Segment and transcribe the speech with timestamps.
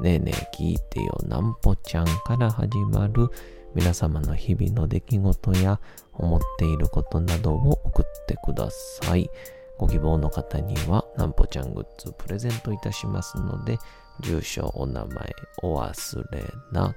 [0.00, 3.28] ねえねえ聞いてよなんぽちゃんから始まる
[3.74, 5.80] 皆様の日々の出来事や
[6.14, 9.30] 思っていることなどを送ってください。
[9.78, 13.78] ご希望の方にはなんぽちゃんグッズプレゼントいたしますので、
[14.20, 16.94] 住所、お名前、お忘れな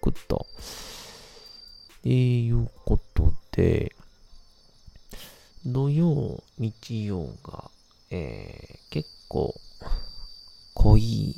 [0.00, 0.46] くと。
[2.04, 3.92] えいうことで、
[5.66, 7.70] 土曜、日曜が、
[8.10, 9.52] えー、結構
[10.74, 11.34] 濃い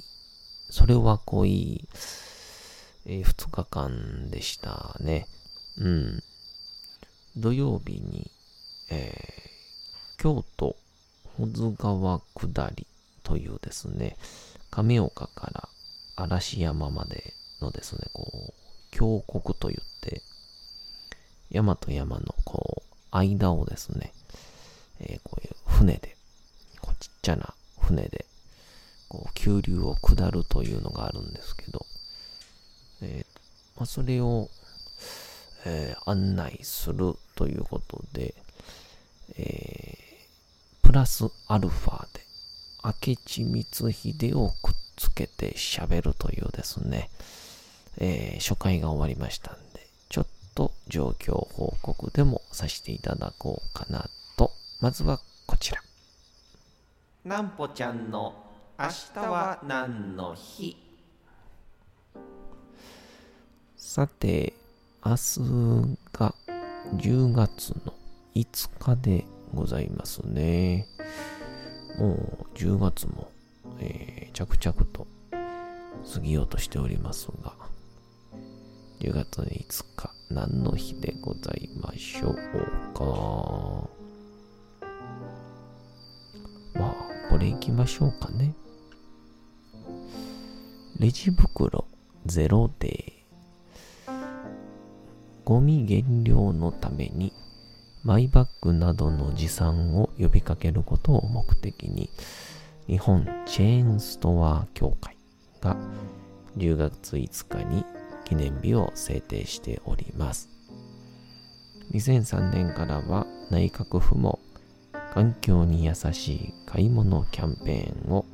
[0.71, 1.89] それは濃い、
[3.07, 5.27] えー、2日間でしたね。
[5.79, 6.23] うん。
[7.37, 8.31] 土曜日に、
[8.91, 10.77] えー、京都
[11.37, 12.87] 保津川下り
[13.23, 14.17] というですね、
[14.71, 15.69] 亀岡から
[16.17, 18.53] 嵐山までのですね、こう、
[18.91, 20.23] 峡谷と言って、
[21.51, 24.13] 山と山のこう、間をですね、
[25.01, 26.17] えー、こういう船で、
[26.81, 28.27] こうちっちゃな船で、
[29.09, 31.87] こう、急流を下るというのがあるんですけど、
[33.03, 33.39] えー
[33.77, 34.49] まあ、それを、
[35.65, 38.35] えー、案内するということで、
[39.37, 42.21] えー、プラスアルファで、
[42.85, 47.11] 明智光秀をくっつけて喋るというですね、
[47.99, 54.53] えー、初回が終わりましたんで、ちょっと状況報告でもさせていただこうかなと。
[54.81, 55.81] まずはこちら。
[57.25, 58.48] なんぽちゃんの
[58.81, 60.77] 明日は何の日？
[63.77, 64.55] さて、
[65.05, 66.33] 明日が
[66.95, 67.93] 10月の
[68.37, 70.87] 5日でございますね。
[71.99, 73.33] もう10月も、
[73.81, 75.09] えー、着々と
[76.15, 77.55] 過ぎようとしておりますが、
[79.01, 82.35] 10月5日何の日でございましょう
[82.95, 83.91] か？
[86.79, 86.95] まあ、
[87.29, 88.55] これ行きましょうかね。
[91.01, 91.85] レジ袋
[92.27, 94.13] ゼロデー。
[95.45, 97.33] ゴミ減量のために
[98.03, 102.11] マイバッグなどの持参を呼びかけることを目的に
[102.89, 105.17] 日本チェーンストア協会
[105.61, 105.77] が
[106.57, 107.85] 10月5日に
[108.25, 110.49] 記念日を制定しております。
[111.93, 114.41] 2003年からは内閣府も
[115.15, 118.27] 環境に優しい買い物キャンペーンを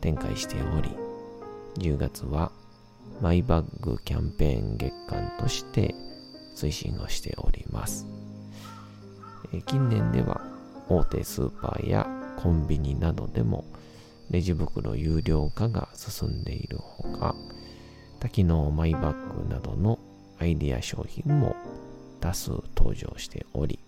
[0.00, 1.09] 展開しており、
[1.78, 2.52] 10月は
[3.20, 5.94] マイバッグキャンペーン月間として
[6.56, 8.06] 推進をしております。
[9.66, 10.40] 近年では
[10.88, 13.64] 大手スーパーやコンビニなどでも
[14.30, 17.34] レジ袋有料化が進んでいるほか、
[18.20, 19.98] 多機能マイバッグなどの
[20.38, 21.56] アイデア商品も
[22.20, 23.78] 多数登場しており、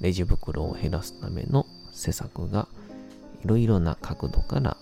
[0.00, 2.68] レジ袋を減らすための施策が
[3.44, 4.76] いろいろな角度から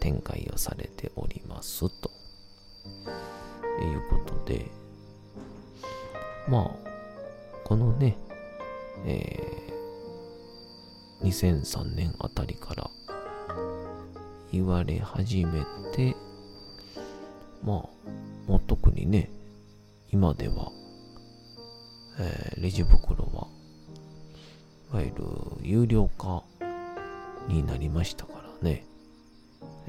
[0.00, 2.10] 展開をされておりますと。
[3.80, 4.66] いうことで
[6.48, 6.88] まあ
[7.64, 8.16] このね
[9.06, 12.90] えー、2003年あたりから
[14.50, 16.16] 言われ始めて
[17.62, 19.30] まあもう特にね
[20.10, 20.72] 今では、
[22.18, 23.46] えー、レジ袋は
[24.92, 25.14] いわゆる
[25.62, 26.42] 有料化
[27.46, 28.84] になりましたからね。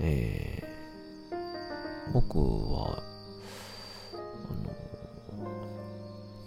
[0.02, 2.40] えー、僕
[2.74, 3.04] は、
[4.14, 4.72] あの、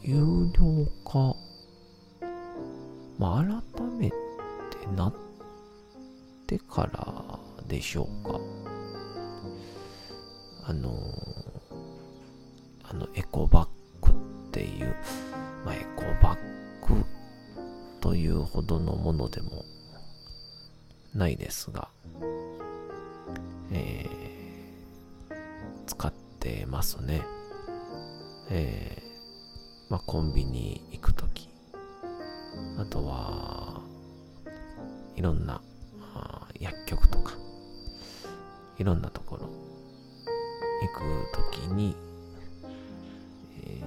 [0.03, 1.37] 有料化、
[3.19, 4.17] まあ、改めて
[4.97, 5.15] なっ
[6.47, 7.39] てから
[7.69, 8.41] でしょうか。
[10.65, 10.91] あの、
[12.85, 13.67] あの、エコバ
[14.01, 14.13] ッグ
[14.49, 14.95] っていう、
[15.67, 16.39] まあ、エコバッ
[16.89, 17.05] グ
[18.01, 19.65] というほどのものでも
[21.15, 21.89] ないですが、
[26.82, 27.23] ますね。
[28.50, 31.49] えー、まあ、コンビニ行くとき、
[32.76, 33.81] あとは、
[35.14, 35.62] いろんな
[36.58, 37.34] 薬局とか、
[38.79, 39.49] いろんなところ。
[40.82, 41.94] 行くときに、
[43.64, 43.81] え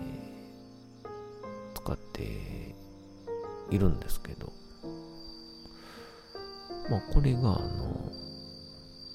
[1.03, 2.73] ー、使って
[3.71, 4.53] いるんですけど、
[6.89, 8.09] まあこれがあの、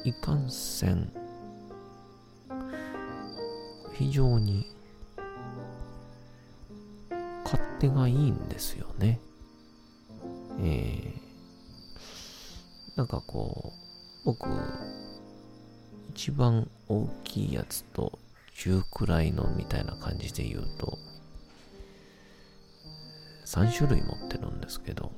[0.05, 1.11] いかんせん、
[4.11, 4.67] 非常に
[7.45, 9.21] 勝手がいいんですよね。
[10.59, 14.49] えー、なんかこう、僕、
[16.11, 18.19] 一番大きいやつと
[18.57, 20.99] 中くらいのみたいな感じで言うと、
[23.47, 25.13] 3種類持ってるんですけど、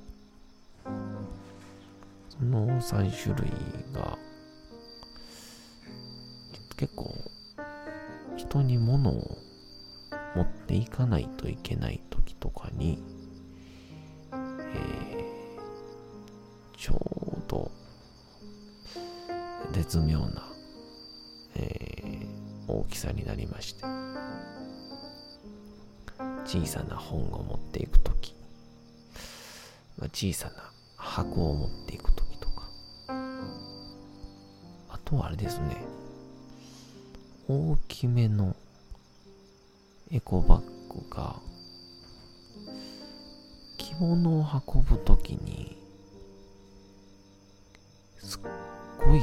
[2.29, 3.51] その3種類
[3.95, 4.19] が、
[6.77, 7.32] 結構、
[8.53, 9.39] 人に物を
[10.37, 13.03] 持っていかないといけない時とかに、
[14.31, 17.71] えー、ちょうど、
[19.73, 20.43] 絶妙な、
[21.57, 23.87] えー、大きさになりまして、
[26.45, 28.35] 小さな本を持っていくとき、
[29.97, 32.69] まあ、小さな箱を持っていくときとか、
[33.09, 36.02] あとはあれですね、
[37.49, 38.55] 大きめの
[40.11, 41.37] エコバッグが
[43.77, 45.77] 着物を運ぶときに
[48.19, 48.41] すっ
[49.05, 49.21] ごい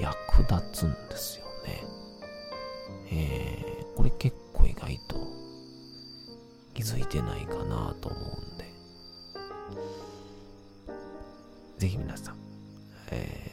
[0.00, 1.82] 役立つんですよね。
[3.10, 5.16] えー、これ結構意外と
[6.74, 8.64] 気づいてないかなと思うんで、
[11.78, 12.36] ぜひ皆さん、
[13.10, 13.50] え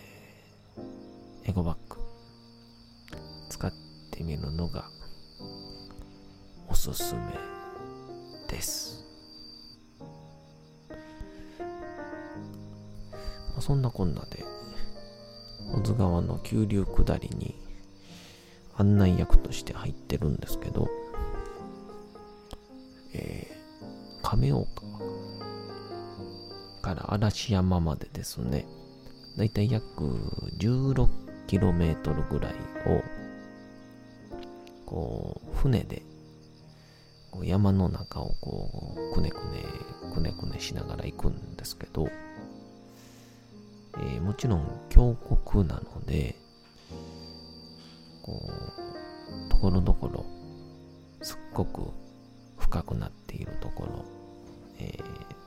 [1.46, 1.83] ー、エコバッグ
[4.14, 4.86] ってみるのが
[6.70, 7.22] おすすめ
[8.48, 9.04] です。
[13.60, 14.44] そんなこんなで、
[15.74, 17.56] 小津川の急流下りに
[18.78, 20.88] 案内役として入ってるんですけど、
[23.14, 24.84] えー、亀岡
[26.82, 28.68] から嵐山までですね、
[29.38, 30.04] だいたい約
[30.60, 33.02] 16km ぐらいを、
[34.94, 36.04] こう、船で
[37.32, 39.64] こう山の中をこう、くねくね、
[40.14, 42.08] くねくねしながら行くんですけど、
[43.98, 46.36] えー、もちろん峡谷なので、
[48.22, 48.40] こ
[49.48, 50.24] う、ところどころ、
[51.24, 51.82] すっごく
[52.60, 54.06] 深くなっているところ、
[54.78, 55.04] えー、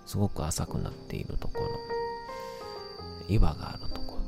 [0.07, 1.69] すごく浅くなっているところ、
[3.29, 4.23] 岩があるところ、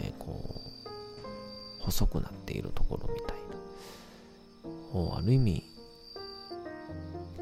[0.00, 0.38] えー、こ
[1.80, 3.41] う、細くなっているところみたいな、
[4.94, 5.64] ある意味、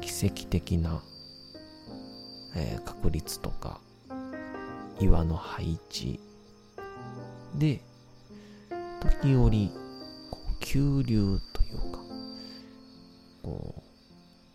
[0.01, 1.01] 奇跡的な、
[2.55, 3.79] えー、確率とか
[4.99, 6.19] 岩の配置
[7.55, 7.81] で
[9.01, 9.71] 時折
[10.29, 11.99] こう急流というか
[13.43, 13.75] こ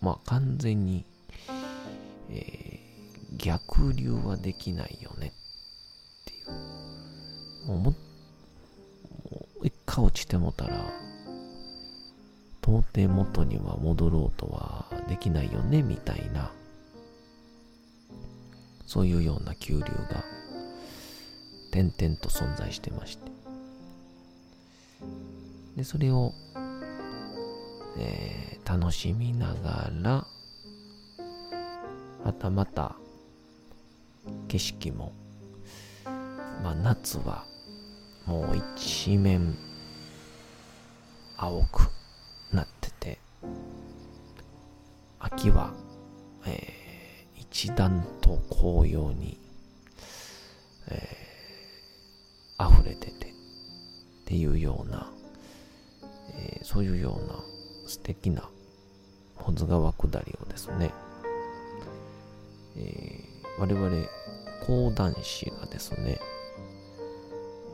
[0.00, 1.05] うまあ完全に、
[2.31, 7.69] えー、逆流はできないよねっていう。
[7.69, 11.06] もうもう一回落ちてもたら
[12.67, 16.51] 到底元には戻ろうとはできないよねみたいな。
[18.87, 20.25] そういうような急流が
[21.71, 23.31] 点々と存在してまして。
[25.77, 26.33] でそれを、
[27.99, 30.27] えー、楽しみながら
[32.25, 32.97] またまた
[34.49, 35.13] 景色も
[36.63, 37.45] まあ夏は
[38.25, 39.55] もう一面
[41.37, 41.96] 青く
[45.26, 45.75] 秋は、
[46.47, 49.40] えー、一段と紅葉に、
[50.88, 53.33] えー、溢れててっ
[54.25, 55.11] ていうような、
[56.33, 57.42] えー、そういうような
[57.88, 58.49] 素敵な
[59.35, 60.92] 保津川下りをですね、
[62.76, 64.06] えー、我々
[64.64, 66.21] 講談師がですね、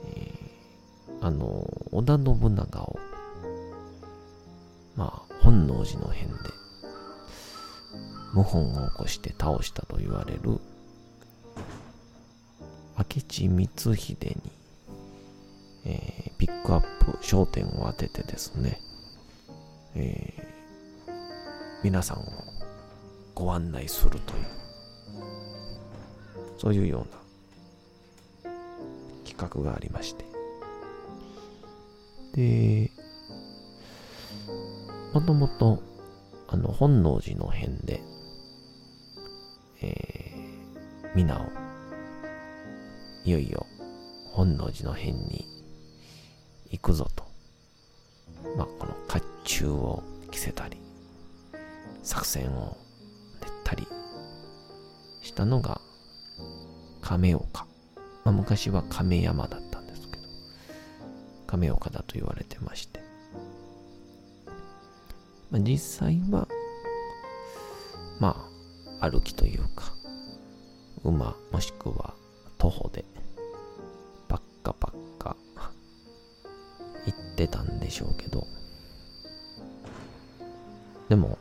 [0.06, 2.98] えー、あの織田信長を
[4.96, 6.61] まあ本能寺の変で
[8.32, 10.60] 謀反を起こして倒したと言われる
[12.98, 14.52] 明智光秀に、
[15.84, 18.80] えー、ピックアップ焦点を当ててですね、
[19.94, 21.12] えー、
[21.82, 22.22] 皆さんを
[23.34, 24.62] ご案内するという
[26.58, 27.06] そういうよ
[28.44, 28.52] うな
[29.24, 30.24] 企画がありまして。
[32.34, 32.90] で、
[35.12, 35.82] もともと、
[36.48, 38.00] あの、本能寺の辺で、
[41.14, 41.44] 皆を、
[43.24, 43.66] いよいよ、
[44.32, 45.46] 本能寺の辺に
[46.70, 47.24] 行くぞと。
[48.56, 50.78] まあ、この甲冑を着せたり、
[52.02, 52.78] 作戦を
[53.42, 53.86] 練ったり
[55.20, 55.82] したのが
[57.02, 57.66] 亀岡。
[58.24, 60.22] まあ、昔は亀山だったんですけど、
[61.46, 63.02] 亀岡だと言われてまして。
[65.50, 65.76] まあ、実
[66.06, 66.48] 際は、
[68.18, 68.48] ま
[68.98, 69.92] あ、歩きというか、
[71.04, 72.14] 馬もしくは
[72.58, 73.04] 徒歩で、
[74.28, 75.36] ばっかばっか
[77.06, 78.46] 行ってたんでしょうけど、
[81.08, 81.38] でも、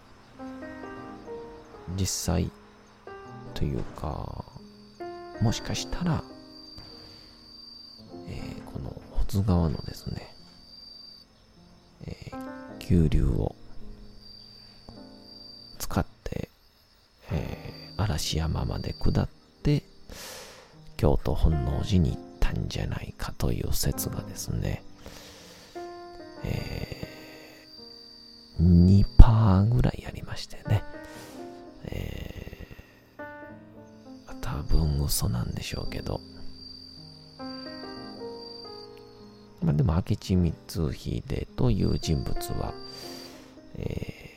[1.96, 2.52] 実際
[3.54, 4.46] というか、
[5.42, 6.24] もしかしたら、
[8.28, 10.36] えー、この保津川のですね、
[12.06, 13.56] えー、急流を
[15.78, 16.50] 使って、
[17.32, 19.41] えー、嵐山まで下って、
[21.02, 24.84] 京都本能寺に行ったんじゃないかという説がですね、
[26.44, 30.84] えー、2%ぐらいありましてね、
[31.86, 36.20] えー、多分嘘なんでしょうけど、
[39.64, 42.76] まあでも明智光秀という人物は、
[43.76, 44.30] え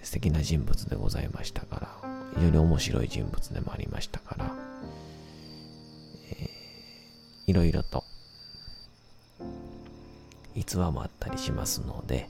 [0.00, 1.88] ー、素敵な人物でございましたから、
[2.36, 4.63] 非常に面白い人物でもありましたから、
[7.46, 8.04] いろいろと
[10.54, 12.28] 逸話もあったりしますので、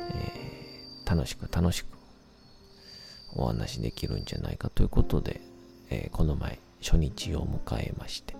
[0.00, 1.86] えー、楽しく楽しく
[3.36, 5.40] お話できるんじゃないかということで、
[5.90, 8.36] えー、この前初日を迎えまして。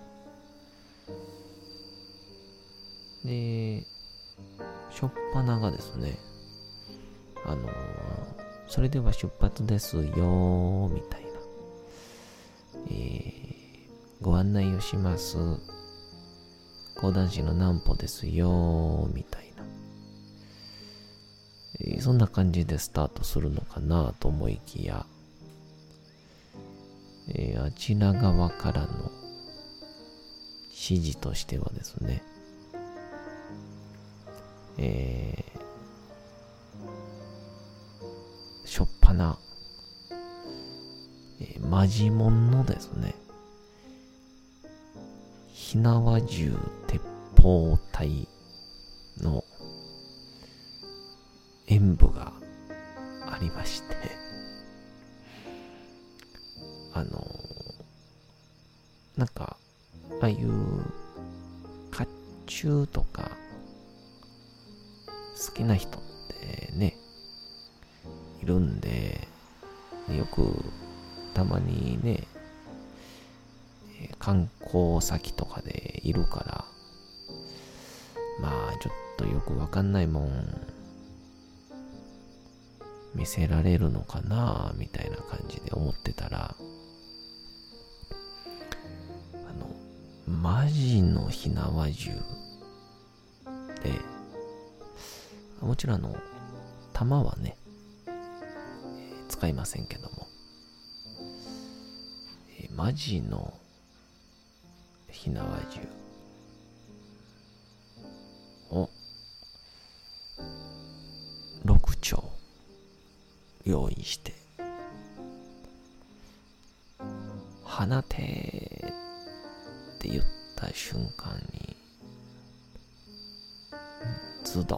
[3.23, 3.85] で
[4.91, 6.17] しょっぱながですね
[7.45, 7.71] あのー、
[8.67, 11.29] それでは出発ですよみたいな、
[12.89, 13.38] えー、
[14.21, 15.37] ご案内をします。
[16.99, 19.63] 講談師の南歩ですよみたいな、
[21.79, 25.05] えー、そんな感じでスタートするのかなと思いきや、
[27.29, 29.11] えー、あちら側からの
[30.67, 32.21] 指示としてはですね、
[34.77, 39.37] えー、しょっぱな、
[41.39, 43.15] えー、マジモンのですね、
[45.71, 46.57] 火縄銃
[46.87, 46.99] 鉄
[47.39, 48.27] 砲隊
[49.21, 49.43] の
[51.67, 52.33] 演舞が
[53.31, 53.95] ありまして、
[56.95, 57.28] あの
[76.29, 76.65] から、
[78.39, 80.67] まあ、ちょっとよくわかんないもん、
[83.15, 86.55] 見せられるのかな、みたいな感じで思ってたら、
[89.33, 89.69] あの、
[90.27, 92.11] マジの火縄銃
[93.83, 93.91] で、
[95.61, 96.15] もちろんあの、
[96.93, 97.57] 弾はね、
[99.27, 100.27] 使いませんけども、
[102.75, 103.53] マジの
[105.09, 105.98] 火縄銃。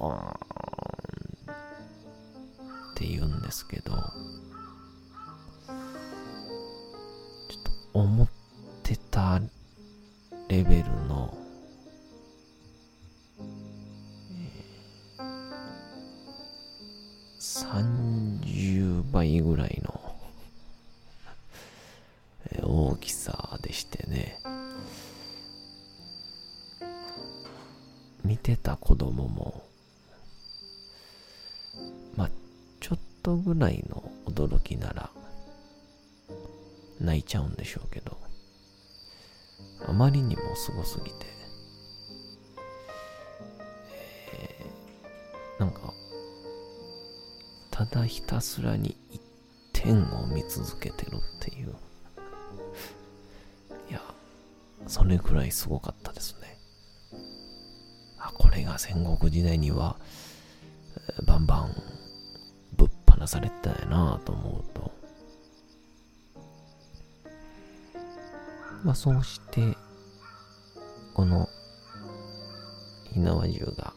[0.09, 0.13] っ
[2.95, 4.03] て言うんですけどちょっ
[7.93, 8.27] と思っ
[8.83, 9.39] てた
[10.49, 11.00] レベルの、
[33.31, 35.09] ちょっとぐらいの驚きなら
[36.99, 38.17] 泣いちゃうんでしょうけど
[39.87, 41.25] あまりにもすごすぎて、
[44.33, 45.93] えー、なんか、
[47.71, 49.21] ただひたすらに一
[49.73, 51.75] 点を見続けてるっていう。
[53.89, 54.01] いや、
[54.85, 56.59] それくらいすごかったですね。
[58.19, 59.97] あ、これが戦国時代には、
[61.25, 61.90] バンバン
[63.21, 64.91] ぶっ放されてたんやなと思うと。
[68.83, 69.77] まあそうして、
[71.13, 71.47] この
[73.13, 73.93] 火縄銃が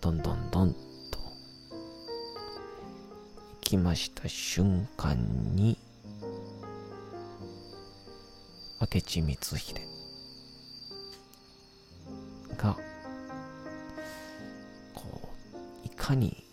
[0.00, 0.84] どんどんどんと行
[3.60, 5.14] きました瞬間
[5.54, 5.76] に
[8.80, 9.74] 明智光秀
[12.56, 12.74] が
[14.94, 15.28] こ
[15.82, 16.47] ういかに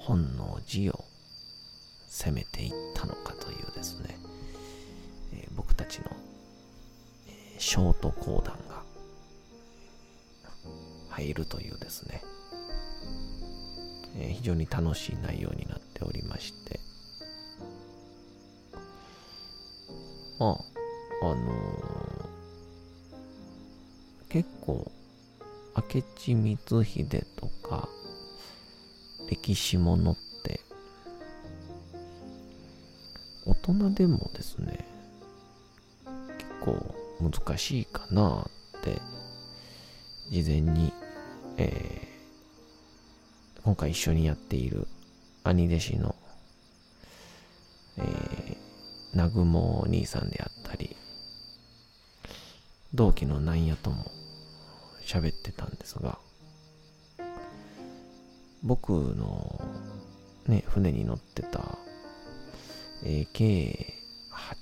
[0.00, 1.04] 本能寺を
[2.08, 4.18] 攻めていったのかというですね、
[5.32, 6.04] えー、僕たちの、
[7.28, 8.82] えー、ショート講談が
[11.10, 12.22] 入るというですね、
[14.16, 16.80] えー、非常に楽しい内容になっておりまして。
[20.40, 21.36] まああの
[24.30, 24.90] 結構
[25.76, 27.59] 明智光秀とか
[29.42, 30.60] 歴史ものって
[33.46, 34.86] 大人でもですね
[36.38, 38.46] 結構難しいかな
[38.78, 39.00] って
[40.30, 40.92] 事前に、
[41.56, 44.86] えー、今回一緒にやっている
[45.44, 46.14] 兄弟子の、
[47.96, 48.56] えー、
[49.14, 50.96] 南雲お兄さんであったり
[52.92, 54.10] 同期のなんやとも
[55.02, 56.18] 喋ってたんですが
[58.62, 59.60] 僕の
[60.46, 61.78] ね、船に乗ってた、
[63.04, 63.94] えー、計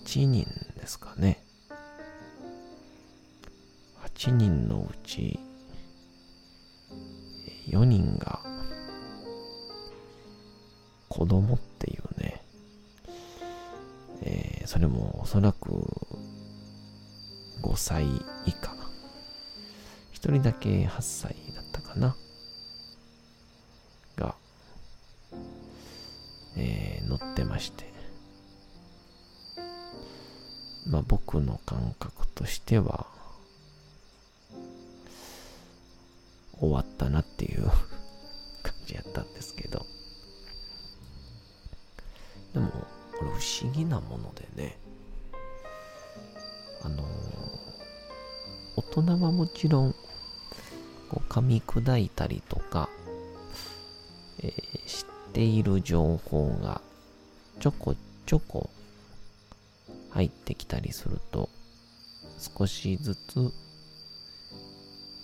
[0.05, 1.45] 8人ですかね。
[4.17, 5.39] 8人のうち
[7.69, 8.41] 4人が
[11.09, 12.43] 子供っていうね、
[14.23, 15.71] えー、それもおそらく
[17.63, 18.07] 5歳
[18.47, 18.79] 以下。
[20.13, 22.17] 1人だけ8歳だったかな。
[27.59, 27.85] まして、
[30.87, 33.09] まあ僕の感覚としては、
[36.61, 37.65] 終わったなっていう
[38.63, 39.85] 感じやったんですけど、
[42.55, 44.79] でも、これ不思議なものでね、
[46.83, 47.03] あの
[48.77, 49.93] 大人はもちろん、
[51.11, 52.89] こう噛み砕いたりとか、
[54.39, 56.81] えー、知っている情報が
[57.61, 57.95] ちょこ
[58.27, 58.71] ちょこ
[60.11, 61.49] 入ってきたりすると
[62.39, 63.53] 少しずつ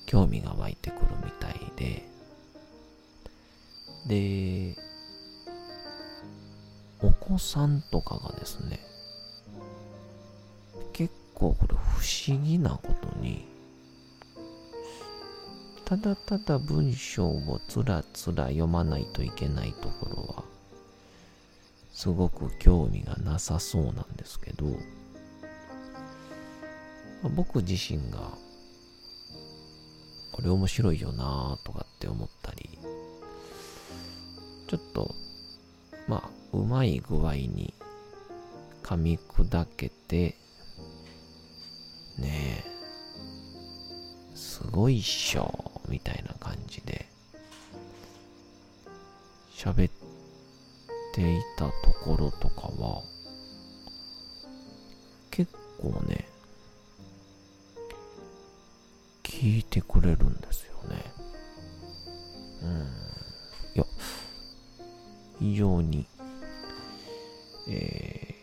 [0.06, 2.14] 興味が湧いてくるみたいで。
[4.06, 4.76] で
[7.00, 8.80] お子さんとかがですね
[10.92, 13.46] 結構これ不思議なことに
[15.84, 20.44] ただただ文章をつらつら読まないといけないところは
[21.94, 24.66] すごく興味がなさそうなんですけど、
[27.36, 28.32] 僕自身が
[30.32, 32.78] これ面白いよなとかって思ったり
[34.68, 35.14] ちょっと
[36.06, 37.72] まあうまい具合に
[38.82, 40.36] 噛み砕けて
[42.18, 42.74] ねえ
[44.34, 47.06] すごいっしょみたいな感じで
[49.50, 50.03] 喋って
[51.22, 53.02] いたところとかは、
[55.30, 56.28] 結構ね、
[59.22, 60.96] 聞いてくれるんですよね。
[62.62, 62.80] うん。
[63.74, 63.84] いや、
[65.38, 66.06] 非常に、
[67.68, 68.34] え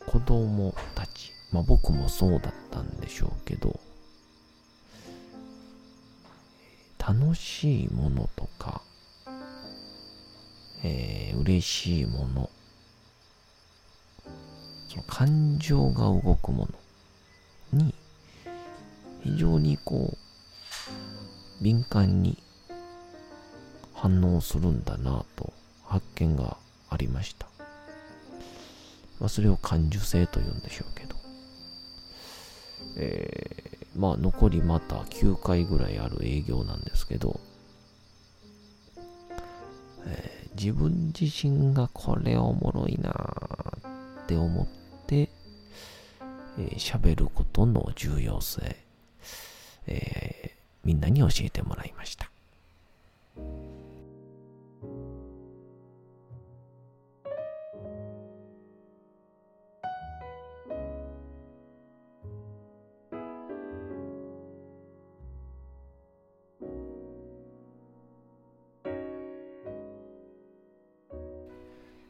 [0.00, 3.78] ー、子供たち、まあ僕もそうだったんでしょうけど、
[6.98, 8.82] 楽しいものとか、
[10.82, 12.50] えー、嬉しいもの、
[14.88, 16.68] その感情が動くも
[17.72, 17.94] のに、
[19.22, 20.16] 非常にこ
[21.60, 22.38] う、敏感に
[23.94, 25.52] 反応するんだなと
[25.84, 26.56] 発見が
[26.88, 27.46] ありました。
[29.18, 31.18] まあ、それを感受性と言うんでしょうけど。
[32.96, 37.40] えー、まあ残りまた9回ぐらいある営業なんですけど、
[40.58, 43.12] 自分自身がこれおもろいな
[44.22, 44.66] って思っ
[45.06, 45.30] て、
[46.58, 48.76] えー、喋ることの重要性、
[49.86, 52.27] えー、みんなに教えてもらいました。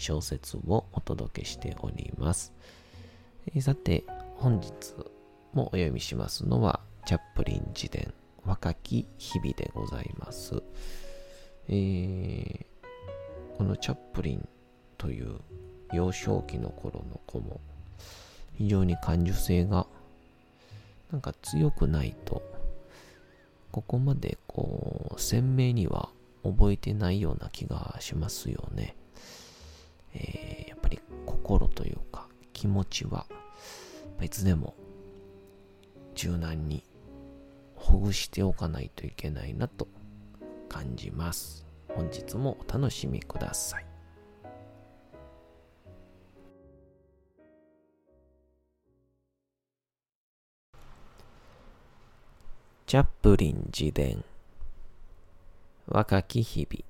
[0.00, 2.52] 小説をお届けしております。
[3.60, 4.04] さて、
[4.36, 4.94] 本日
[5.52, 8.12] もお読みしますのは、チャップリン自伝、
[8.44, 10.62] 若き日々でございます。
[11.68, 12.64] えー、
[13.58, 14.48] このチャップリン
[14.96, 15.36] という
[15.92, 17.60] 幼少期の頃の子も、
[18.54, 19.86] 非常に感受性が
[21.12, 22.42] なんか強くないと、
[23.70, 26.08] ここまでこう、鮮明には
[26.42, 28.96] 覚えてないような気がしますよね。
[30.14, 33.26] えー、やっぱり心というか気持ちは
[34.20, 34.74] いつでも
[36.14, 36.84] 柔軟に
[37.74, 39.88] ほぐしておかないといけないなと
[40.68, 41.66] 感じます。
[41.88, 43.86] 本日もお楽しみください。
[52.86, 54.24] チャップリン自伝
[55.86, 56.89] 若き日々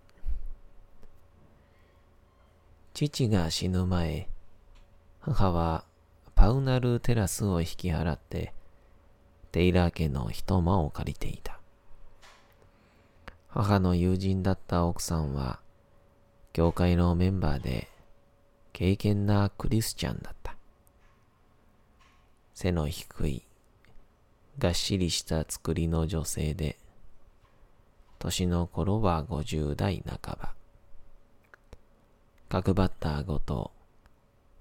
[3.08, 4.28] 父が死ぬ前、
[5.20, 5.84] 母は
[6.34, 8.52] パウナルテラスを引き払って、
[9.52, 11.58] テイラー家の一間を借りていた。
[13.48, 15.60] 母の友人だった奥さんは、
[16.52, 17.88] 教会のメンバーで、
[18.74, 20.54] 敬虔なクリスチャンだった。
[22.52, 23.46] 背の低い、
[24.58, 26.76] がっしりした作りの女性で、
[28.18, 30.59] 年の頃は50代半ば。
[32.50, 33.70] 角張った顎と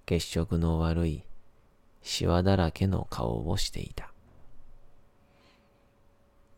[0.05, 1.23] 血色の悪い
[2.03, 4.11] シワだらけの顔をしていた。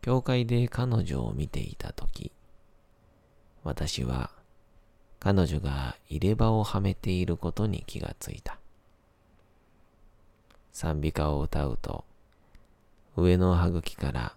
[0.02, 2.32] 教会で彼女を見ていたとき、
[3.64, 4.30] 私は
[5.20, 8.58] 彼女が入れ歯をはめていることに気がついた。
[10.74, 12.04] 賛美歌を歌うと、
[13.16, 14.34] 上の歯茎から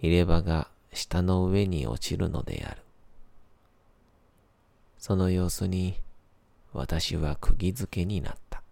[0.00, 2.82] 入れ歯が下の上に落ちるのである。
[5.00, 5.96] その様子に
[6.74, 8.62] 私は釘付けになった。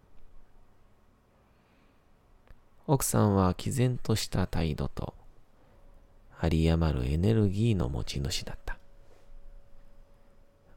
[2.87, 5.15] 奥さんは毅然とした態度と
[6.43, 8.77] 有り余るエネルギーの持ち主だった。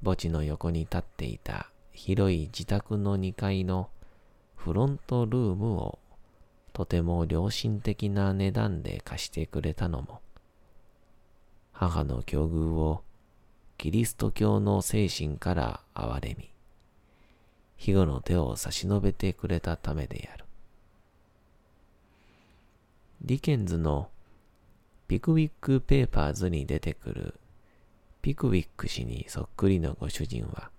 [0.02, 3.90] 墓地の横に立っていた広い自宅の2階の
[4.56, 6.00] フロントルームを
[6.72, 10.22] とても良心的な値段で貸してくれたのも、
[11.74, 13.04] 母の境遇を
[13.82, 16.52] キリスト教の精神から憐れみ、
[17.78, 20.46] 庇護の手を差し伸べてくれたためである。
[23.24, 24.12] ディケンズの
[25.08, 27.40] ピクウィック・ペーパーズに出てくる
[28.22, 30.70] ピクウィック氏にそっくりのご主人は、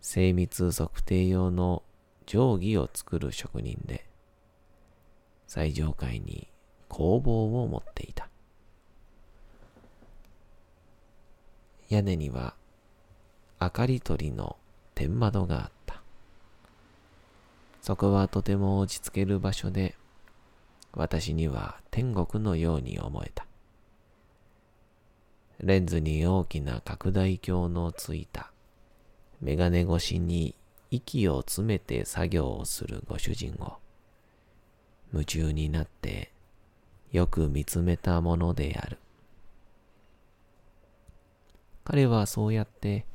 [0.00, 1.84] 精密測定用の
[2.26, 4.04] 定規を作る職人で、
[5.46, 6.48] 最上階に
[6.88, 8.31] 工房を持っていた。
[11.92, 12.54] 屋根には
[13.60, 14.56] 明かり取りの
[14.94, 16.00] 天窓があった。
[17.82, 19.94] そこはとても落ち着ける場所で、
[20.94, 23.46] 私には天国のように思えた。
[25.60, 28.50] レンズに大きな拡大鏡のついた
[29.42, 30.54] メガネ越しに
[30.90, 33.76] 息を詰めて作業をするご主人を
[35.12, 36.32] 夢中になって
[37.12, 38.96] よく見つめたものである。
[41.84, 43.06] 彼はそうやって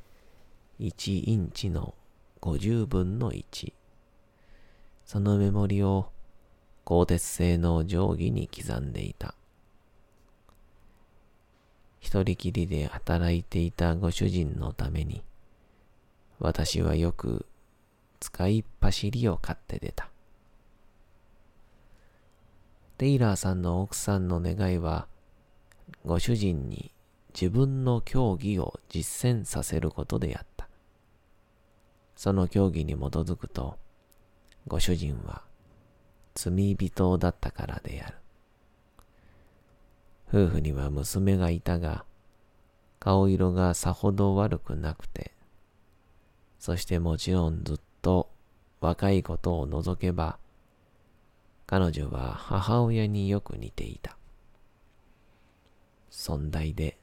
[0.80, 1.96] 1インチの
[2.42, 3.74] 50分の1、
[5.06, 6.12] そのメモリを
[6.84, 9.36] 鋼鉄製の定規に刻んでいた。
[12.00, 15.24] 一人きりで働いていたご主人のために、
[16.40, 17.46] 私はよく
[18.20, 20.10] 使いっ走りを買って出た。
[22.98, 25.08] テイラーさんの奥さんの願いは、
[26.06, 26.92] ご主人に
[27.40, 30.68] 自分の教義を実践させることであった。
[32.16, 33.78] その教義に基づくと、
[34.66, 35.44] ご主人は
[36.34, 38.18] 罪人だったからである。
[40.30, 42.06] 夫婦には娘がいたが、
[43.00, 45.32] 顔色がさほど悪くなくて、
[46.58, 48.32] そしてもちろんずっと
[48.82, 50.40] 若いことを除けば、
[51.68, 54.18] 彼女は母親によく似ていた。
[56.10, 56.98] 尊大で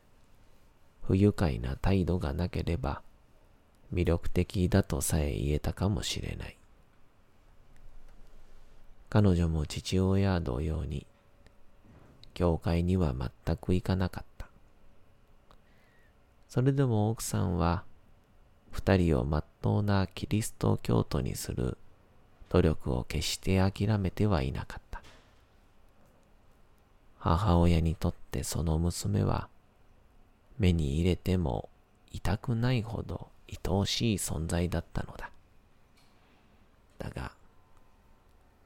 [1.07, 3.03] 不愉快な態度がなければ、
[3.93, 6.57] 魅力的だとさえ言えたかもしれない。
[9.11, 11.07] 彼女も父親同様に、
[12.33, 14.49] 教会には全く行かなかった。
[16.49, 17.85] それでも奥さんは、
[18.71, 21.79] 二人をまっとうなキリスト教徒にする
[22.49, 25.03] 努力を決して諦めてはいなかった。
[27.19, 29.49] 母親にとってその娘は、
[30.59, 31.69] 目に入れても
[32.12, 35.31] 痛くないほど愛おしい存在だったのだ。
[36.99, 37.33] だが、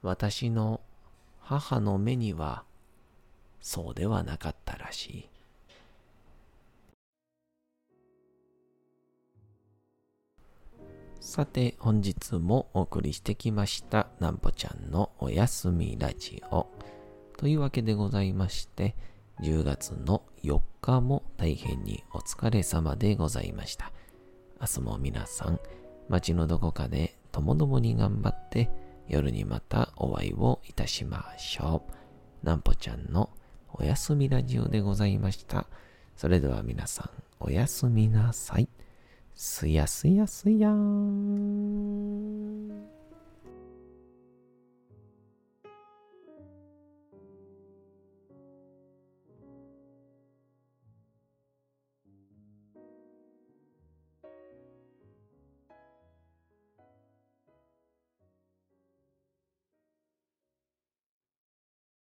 [0.03, 0.81] 私の
[1.41, 2.65] 母の目には
[3.61, 5.29] そうではなかったらしい。
[11.21, 16.67] さて、本日もお送りしてきました、なんぽちゃんのおやすみラジオ。
[17.37, 18.95] というわけでございまして、
[19.41, 23.93] 10月の4日も大変にお疲れ様でございました。
[24.61, 25.61] 明日も皆さん、
[26.09, 28.69] 街のどこかでともどもに頑張って、
[29.07, 31.83] 夜にまたお会いをいたしましょ
[32.43, 32.47] う。
[32.47, 33.31] なんぽちゃんの
[33.73, 35.67] おやすみラジオでございました。
[36.17, 38.69] それでは皆さん、おやすみなさい。
[39.35, 42.98] すやすやすやーん。